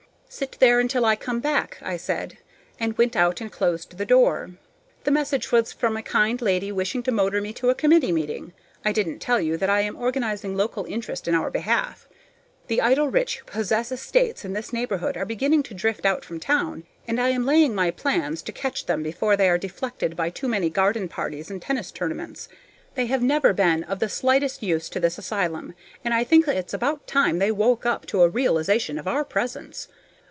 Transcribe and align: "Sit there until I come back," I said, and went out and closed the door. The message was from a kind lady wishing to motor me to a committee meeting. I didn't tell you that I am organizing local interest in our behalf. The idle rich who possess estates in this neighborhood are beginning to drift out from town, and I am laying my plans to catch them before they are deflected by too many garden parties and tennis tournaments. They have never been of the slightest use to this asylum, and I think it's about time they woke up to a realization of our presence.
"Sit 0.33 0.55
there 0.61 0.79
until 0.79 1.03
I 1.03 1.17
come 1.17 1.41
back," 1.41 1.77
I 1.81 1.97
said, 1.97 2.37
and 2.79 2.97
went 2.97 3.17
out 3.17 3.41
and 3.41 3.51
closed 3.51 3.97
the 3.97 4.05
door. 4.05 4.51
The 5.03 5.11
message 5.11 5.51
was 5.51 5.73
from 5.73 5.97
a 5.97 6.01
kind 6.01 6.41
lady 6.41 6.71
wishing 6.71 7.03
to 7.03 7.11
motor 7.11 7.41
me 7.41 7.51
to 7.55 7.69
a 7.69 7.75
committee 7.75 8.13
meeting. 8.13 8.53
I 8.85 8.93
didn't 8.93 9.19
tell 9.19 9.41
you 9.41 9.57
that 9.57 9.69
I 9.69 9.81
am 9.81 9.97
organizing 9.97 10.55
local 10.55 10.85
interest 10.85 11.27
in 11.27 11.35
our 11.35 11.51
behalf. 11.51 12.07
The 12.67 12.79
idle 12.79 13.09
rich 13.09 13.39
who 13.39 13.43
possess 13.45 13.91
estates 13.91 14.45
in 14.45 14.53
this 14.53 14.71
neighborhood 14.71 15.17
are 15.17 15.25
beginning 15.25 15.63
to 15.63 15.73
drift 15.73 16.05
out 16.05 16.23
from 16.23 16.39
town, 16.39 16.85
and 17.05 17.19
I 17.19 17.27
am 17.31 17.45
laying 17.45 17.75
my 17.75 17.91
plans 17.91 18.41
to 18.43 18.53
catch 18.53 18.85
them 18.85 19.03
before 19.03 19.35
they 19.35 19.49
are 19.49 19.57
deflected 19.57 20.15
by 20.15 20.29
too 20.29 20.47
many 20.47 20.69
garden 20.69 21.09
parties 21.09 21.51
and 21.51 21.61
tennis 21.61 21.91
tournaments. 21.91 22.47
They 22.95 23.07
have 23.07 23.21
never 23.21 23.51
been 23.51 23.83
of 23.83 23.99
the 23.99 24.07
slightest 24.07 24.63
use 24.63 24.87
to 24.91 24.99
this 25.01 25.17
asylum, 25.17 25.73
and 26.05 26.13
I 26.13 26.23
think 26.23 26.47
it's 26.47 26.73
about 26.73 27.05
time 27.05 27.39
they 27.39 27.51
woke 27.51 27.85
up 27.85 28.05
to 28.05 28.21
a 28.21 28.29
realization 28.29 28.97
of 28.97 29.09
our 29.09 29.25
presence. 29.25 29.89